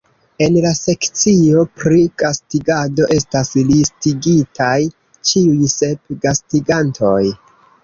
[0.43, 4.73] En la sekcio pri gastigado estas listigitaj
[5.33, 7.23] ĉiuj sep gastigantoj.